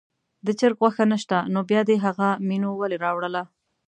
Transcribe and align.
د 0.45 0.47
چرګ 0.59 0.77
غوښه 0.81 1.03
نه 1.11 1.17
شته 1.23 1.37
نو 1.53 1.59
بیا 1.69 1.81
دې 1.89 1.95
هغه 2.05 2.27
مینو 2.47 2.69
ولې 2.81 2.97
راوړله. 3.05 3.43